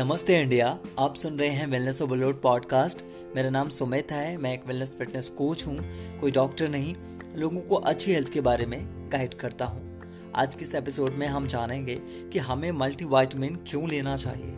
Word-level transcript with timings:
नमस्ते 0.00 0.38
इंडिया, 0.40 0.78
आप 0.98 1.14
सुन 1.14 1.38
रहे 1.38 1.48
हैं 1.48 1.66
वेलनेस 1.66 2.02
ओवरलोड 2.02 2.40
पॉडकास्ट 2.42 3.04
मेरा 3.36 3.50
नाम 3.50 3.68
सुमित 3.68 4.12
है, 4.12 4.36
मैं 4.36 4.52
एक 4.54 4.66
वेलनेस 4.66 4.92
फिटनेस 4.98 5.28
कोच 5.28 5.66
हूँ, 5.66 5.76
कोई 6.20 6.30
डॉक्टर 6.30 6.68
नहीं, 6.68 6.94
लोगों 7.36 7.60
को 7.60 7.74
अच्छी 7.74 8.12
हेल्थ 8.12 8.28
के 8.28 8.40
बारे 8.40 8.66
में 8.66 9.10
गाइड 9.12 9.34
करता 9.34 9.64
हूँ। 9.64 10.02
आज 10.36 10.54
के 10.54 10.62
इस 10.62 10.74
एपिसोड 10.74 11.12
में 11.12 11.26
हम 11.26 11.46
जानेंगे 11.46 11.94
कि 12.32 12.38
हमें 12.38 12.72
मल्टीवाइटमिन 12.72 13.54
क्यों 13.54 13.88
लेना 13.88 14.16
चाहिए। 14.16 14.50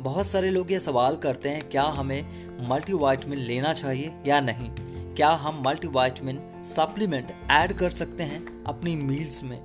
बहुत 0.00 0.26
सारे 0.26 0.50
लोग 0.50 0.72
ये 0.72 0.80
सवाल 0.80 1.16
करते 1.16 1.48
हैं, 1.48 1.68
क्या 1.68 1.82
हमें 1.82 2.68
मल्टीवाइटमिन 2.68 3.38
लेना 3.38 3.72
चाहिए 3.72 4.14
या 4.26 4.40
नहीं? 4.40 4.70
क्या 5.14 5.30
हम 5.30 5.62
मल्टीवाइटमिन 5.66 6.40
सप्लीमेंट 6.64 7.32
ऐड 7.50 7.72
कर 7.72 7.90
सकते 7.90 8.22
हैं 8.22 8.64
अपनी 8.64 8.96
मील्स 8.96 9.44
में? 9.44 9.60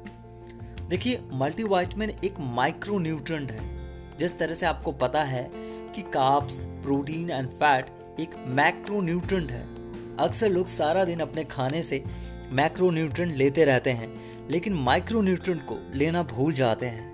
देखिए 0.90 1.24
मल्टीवाइटमिन 1.34 2.10
एक 2.10 2.34
माइक्रो 2.40 3.00
न्यूट्रेंट 3.00 3.52
है। 3.52 3.73
जिस 4.20 4.40
तरह 4.40 4.54
से 4.56 4.66
आपको 4.66 4.92
पता 4.92 5.24
है 5.24 5.52
कि 5.96 6.02
कार्ब्स 6.02 6.66
प्रोटीन 6.66 7.30
एंड 7.30 7.50
फैट 7.50 7.86
एक 8.20 8.30
मैक्रो 8.48 9.02
न्यूट्रेंट 9.02 9.52
है। 9.52 9.74
अक्सर 10.18 10.50
लोग 10.50 10.68
सारा 10.68 11.06
दिन 11.06 11.20
अपने 11.20 11.44
खाने 11.44 11.84
से 11.84 12.04
मैक्रो 12.50 12.90
न्यूट्रेंट 12.90 13.36
लेते 13.36 13.66
रहते 13.66 13.92
हैं, 13.92 14.34
लेकिन 14.50 14.74
माइक्रो 14.74 15.22
न्यूट्रेंट 15.22 15.66
को 15.66 15.92
लेना 15.96 16.24
भूल 16.24 16.54
जाते 16.54 16.86
हैं। 16.86 17.14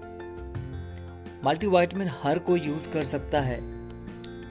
मल्टीवाइटमिन 1.46 2.10
हर 2.24 2.40
कोई 2.40 2.60
यूज़ 2.60 2.90
कर 2.90 3.04
सकता 3.04 3.42
है। 3.42 3.60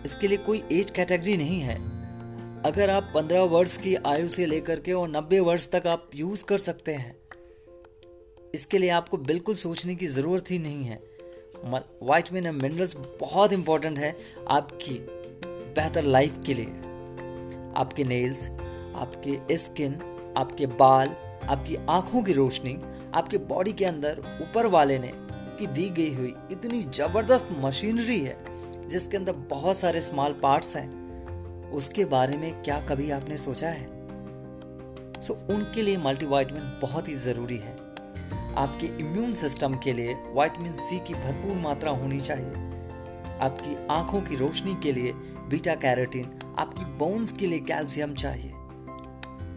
इसके 0.05 0.29
लिए 0.29 0.39
कोई 0.39 0.65
एज 0.73 0.91
कैटेगरी 0.91 1.37
नहीं 1.37 1.61
है। 1.61 1.75
अगर 2.63 2.91
आप 2.91 3.13
15 3.15 3.41
वर्ष 3.41 3.77
की 3.77 3.95
आयु 3.95 4.29
से 4.29 4.47
लेकर 4.47 4.81
के 4.81 4.93
और 4.93 5.09
90 5.09 5.41
वर्ष 5.41 5.69
तक 5.71 5.87
आप 5.87 6.11
यूज़ 6.15 6.45
कर 6.45 6.59
सकते 6.59 6.95
हैं। 6.95 7.17
इसके 8.55 8.79
लिए 8.79 8.91
आपको 8.91 9.17
बिल्कुल 9.17 9.55
सोचने 9.55 9.95
की 9.95 10.07
ज़रूरत 10.07 10.51
ही 10.51 10.59
नहीं 10.59 10.85
है। 10.85 11.18
वाइटमिन 11.65 12.47
एंड 12.47 12.63
मिनरल्स 12.63 12.97
बहुत 13.21 13.53
इंपॉर्टेंट 13.53 13.99
है 13.99 14.17
आपकी 14.49 14.95
बेहतर 15.75 16.03
लाइफ 16.03 16.39
के 16.47 16.55
लिए। 16.55 16.67
आपके 17.77 18.05
नेल्स 18.05 18.49
आपके 18.95 19.57
स्किन 19.57 19.99
आपके 20.37 20.67
बाल 20.67 21.09
आपकी 21.49 21.77
आँखों 21.91 22.23
की 22.23 22.33
रोशनी 22.33 22.79
आपके 23.15 23.39
बॉडी 23.39 23.73
के 23.73 23.85
अंदर 23.85 24.19
ऊपर 24.43 24.67
वाले 24.67 24.99
ने 24.99 25.13
की 25.59 25.67
दी 25.67 25.89
गई 25.91 26.15
हुई 26.15 26.35
इतनी 26.53 26.81
ज़बरदस्त 26.81 27.49
मशीनरी 27.53 28.19
है 28.19 28.37
जिसके 28.89 29.17
अंदर 29.17 29.33
बहुत 29.33 29.77
सारे 29.77 30.01
स्मॉल 30.01 30.33
पार्ट्स 30.33 30.77
हैं। 30.77 31.71
उसके 31.71 32.05
बारे 32.05 32.37
में 32.37 32.63
क्या 32.63 32.81
कभी 32.81 33.11
आपने 33.11 33.39
सोचा 33.39 33.69
है? 33.69 33.87
सो 35.21 35.35
so, 35.35 35.51
उनके 35.51 35.83
लिए 35.83 35.97
मल्टीवाइटमिन 35.97 36.79
बहुत 36.83 37.09
ही 37.09 37.15
ज़रूरी 37.15 37.57
है। 37.57 37.88
आपके 38.59 38.87
इम्यून 38.87 39.35
सिस्टम 39.35 39.75
के 39.75 39.93
लिए 39.93 40.15
विटामिन 40.15 40.73
सी 40.73 40.99
की 40.99 41.15
भरपूर 41.15 41.57
मात्रा 41.57 41.91
होनी 41.91 42.21
चाहिए। 42.21 42.53
आपकी 43.41 43.87
आँखों 43.91 44.21
की 44.21 44.37
रोशनी 44.37 44.75
के 44.83 44.93
लिए 44.93 45.13
बीटा 45.49 45.75
कैरोटीन 45.75 46.57
आपकी 46.59 46.85
बोन्स 46.85 47.33
के 47.33 47.47
लिए 47.47 47.59
कैल्शियम 47.59 48.15
चाहिए। 48.15 48.53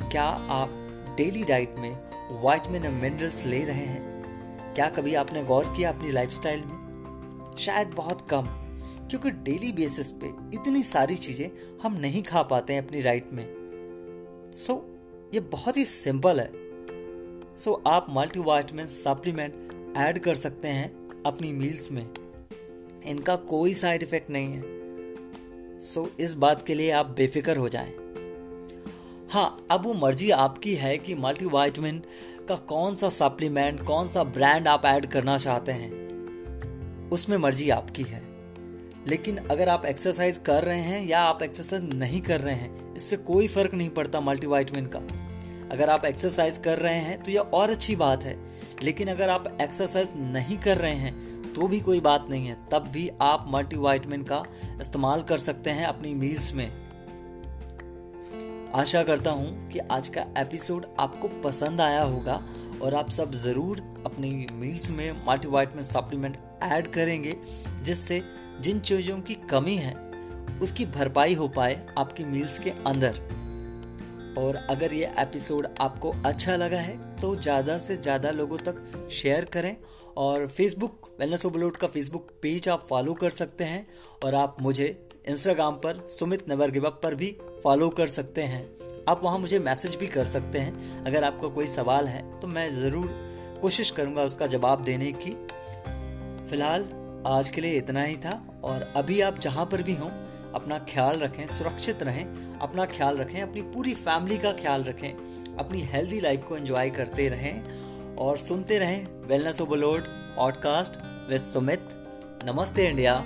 क्या 0.09 0.23
आप 0.49 0.69
डेली 1.17 1.43
डाइट 1.43 1.75
में 1.77 2.09
वाइटमिन 2.41 2.83
और 2.83 2.91
मिनरल्स 2.91 3.45
ले 3.45 3.63
रहे 3.63 3.85
हैं? 3.85 4.11
क्या 4.75 4.89
कभी 4.89 5.15
आपने 5.15 5.43
गौर 5.43 5.73
किया 5.77 5.89
अपनी 5.89 6.11
लाइफस्टाइल 6.11 6.59
में? 6.59 7.51
शायद 7.57 7.87
बहुत 7.87 8.27
कम 8.29 8.45
क्योंकि 9.09 9.29
डेली 9.29 9.71
बेसिस 9.71 10.11
पे 10.11 10.27
इतनी 10.53 10.83
सारी 10.83 11.15
चीज़ें 11.15 11.79
हम 11.83 11.93
नहीं 11.93 12.23
खा 12.23 12.41
पाते 12.41 12.73
हैं 12.73 12.87
अपनी 12.87 13.01
डाइट 13.01 13.29
में। 13.33 13.45
सो 14.55 14.73
so, 14.73 15.33
ये 15.33 15.39
बहुत 15.39 15.77
ही 15.77 15.85
सिंपल 15.85 16.39
है। 16.39 16.70
सो 17.57 17.83
आप 17.87 18.05
मल्टीवाइटमिन 18.09 18.85
सप्लीमेंट 18.85 19.53
ऐड 19.97 20.19
कर 20.19 20.35
सकते 20.35 20.67
हैं 20.67 21.23
अपनी 21.25 21.51
मील्स 21.51 21.91
में। 21.91 22.09
इनका 23.05 23.35
कोई 23.35 23.73
साइड 23.73 24.03
इफ़ेक्ट 24.03 24.29
नहीं 24.29 24.53
है। 24.53 25.79
सो 25.79 26.09
इस 26.19 26.33
बात 26.33 26.65
के 26.65 26.75
लिए 26.75 26.91
आप 26.91 27.05
बेफिक्र 27.05 27.57
हो 27.57 27.69
जाएँ। 27.69 27.93
हाँ 29.31 29.65
अब 29.71 29.83
वो 29.83 29.93
मर्ज़ी 29.93 30.29
आपकी 30.29 30.75
है 30.75 30.97
कि 30.97 31.15
मल्टीवाइटमिन 31.15 32.01
का 32.49 32.55
कौन 32.55 32.95
सा 32.95 33.09
सप्लीमेंट 33.09 33.85
कौन 33.85 34.07
सा 34.07 34.23
ब्रांड 34.23 34.67
आप 34.67 34.85
ऐड 34.85 35.05
करना 35.05 35.37
चाहते 35.37 35.71
हैं। 35.71 37.09
उसमें 37.09 37.37
मर्ज़ी 37.37 37.69
आपकी 37.69 38.03
है। 38.03 38.21
लेकिन 39.07 39.37
अगर 39.37 39.69
आप 39.69 39.85
एक्सरसाइज 39.85 40.37
कर 40.37 40.63
रहे 40.63 40.79
हैं 40.79 41.05
या 41.07 41.19
आप 41.19 41.43
एक्सरसाइज 41.43 41.93
नहीं 41.93 42.21
कर 42.21 42.41
रहे 42.41 42.55
हैं, 42.55 42.95
इससे 42.95 43.17
कोई 43.17 43.47
फ़र्क 43.47 43.73
नहीं 43.73 43.89
पड़ता 43.89 44.21
मल्टीवाइटमिन 44.21 44.85
का। 44.85 44.99
अगर 45.71 45.89
आप 45.89 46.05
एक्सरसाइज 46.05 46.57
कर 46.57 46.79
रहे 46.79 46.99
हैं 46.99 47.21
तो 47.23 47.31
यह 47.31 47.41
और 47.53 47.69
अच्छी 47.69 47.95
बात 47.95 48.23
है। 48.23 48.35
लेकिन 48.83 49.07
अगर 49.07 49.29
आप 49.29 49.57
एक्सरसाइज 49.61 50.09
नहीं 50.17 50.57
कर 50.57 50.77
रहे 50.77 50.95
हैं 50.95 51.53
तो 51.53 51.67
भी 51.67 51.79
कोई 51.79 51.99
बात 51.99 52.25
नहीं 52.29 52.47
है। 52.47 52.57
तब 52.71 52.87
भी 52.87 53.09
आप 53.21 53.45
मल्टीवाइटमिन 53.49 54.23
का 54.23 54.43
इस्तेमाल 54.81 55.21
कर 55.23 55.37
सकते 55.39 55.69
हैं 55.69 55.85
अपनी 55.85 56.13
मील्स 56.13 56.53
में। 56.53 56.69
आशा 58.75 59.03
करता 59.03 59.31
हूँ 59.31 59.69
कि 59.69 59.79
आज 59.91 60.07
का 60.07 60.25
एपिसोड 60.37 60.85
आपको 60.99 61.27
पसंद 61.43 61.81
आया 61.81 62.01
होगा 62.01 62.41
और 62.81 62.95
आप 62.95 63.09
सब 63.09 63.31
ज़रूर 63.33 63.81
अपनी 64.05 64.29
मील्स 64.51 64.91
में 64.91 65.11
मल्टीवाइटमिन 65.27 65.83
सप्लीमेंट 65.83 66.37
ऐड 66.63 66.87
करेंगे, 66.87 67.35
जिससे 67.81 68.21
जिन 68.61 68.79
चीज़ों 68.79 69.19
की 69.19 69.35
कमी 69.49 69.75
है, 69.75 69.93
उसकी 70.61 70.85
भरपाई 70.87 71.33
हो 71.33 71.47
पाए 71.47 71.79
आपकी 71.97 72.23
मील्स 72.23 72.59
के 72.59 72.69
अंदर। 72.87 73.19
और 74.37 74.55
अगर 74.69 74.93
ये 74.93 75.11
एपिसोड 75.19 75.67
आपको 75.81 76.13
अच्छा 76.25 76.55
लगा 76.55 76.79
है 76.79 76.97
तो 77.17 77.35
ज़्यादा 77.35 77.77
से 77.77 77.95
ज़्यादा 77.97 78.31
लोगों 78.31 78.57
तक 78.57 79.09
शेयर 79.11 79.45
करें। 79.45 79.75
और 80.17 80.45
फेसबुक 80.47 81.09
वेलनेस 81.19 81.45
ओबलोड 81.45 81.77
का 81.77 81.87
फेसबुक 81.87 82.31
पेज 82.41 82.69
आप 82.69 82.85
फॉलो 82.89 83.13
कर 83.13 83.29
सकते 83.31 83.63
हैं 83.63 83.85
और 84.23 84.35
आप 84.35 84.55
मुझे 84.61 84.87
इंस्टाग्राम 85.27 85.75
पर 85.75 86.05
सुमित 86.09 86.49
नवर 86.49 86.71
गिव 86.71 86.89
पर 87.03 87.15
भी 87.15 87.35
फॉलो 87.63 87.89
कर 87.91 88.07
सकते 88.09 88.41
हैं। 88.43 88.63
आप 89.09 89.21
वहाँ 89.23 89.39
मुझे 89.39 89.59
मैसेज 89.59 89.95
भी 89.95 90.07
कर 90.07 90.25
सकते 90.27 90.59
हैं। 90.59 91.03
अगर 91.05 91.23
आपका 91.23 91.47
कोई 91.49 91.67
सवाल 91.67 92.07
है 92.07 92.21
तो 92.39 92.47
मैं 92.47 92.69
ज़रूर 92.73 93.07
कोशिश 93.61 93.91
करूँगा 93.91 94.23
उसका 94.23 94.47
जवाब 94.47 94.83
देने 94.83 95.11
की। 95.13 95.31
फ़िलहाल, 96.49 96.85
आज 97.27 97.49
के 97.49 97.61
लिए 97.61 97.77
इतना 97.77 98.03
ही 98.03 98.15
था 98.17 98.41
और 98.63 98.81
अभी 98.95 99.19
आप 99.21 99.37
जहाँ 99.39 99.65
पर 99.65 99.81
भी 99.83 99.93
हों 99.95 100.09
अपना 100.55 100.79
ख्याल 100.79 101.19
रखें, 101.19 101.47
सुरक्षित 101.47 102.03
रहें, 102.03 102.25
अपना 102.59 102.85
ख्याल 102.85 103.17
रखें, 103.17 103.41
अपनी 103.41 103.61
पूरी 103.61 103.93
फैमिली 103.93 104.37
का 104.37 104.51
ख्याल 104.51 104.83
रखें, 104.83 105.13
अपनी 105.55 105.81
हेल्दी 105.81 106.19
लाइफ 106.19 106.43
को 106.43 106.57
एंजॉय 106.57 106.89
करते 106.89 107.29
रहें 107.29 108.15
और 108.15 108.37
सुनते 108.37 108.79
रहें 108.79 109.27
wellness 109.27 109.61
overload 109.61 110.05
podcast 110.07 110.97
with 111.29 111.41
Sumit 111.41 111.87
नमस्ते 112.45 112.87
इंडिया। 112.87 113.23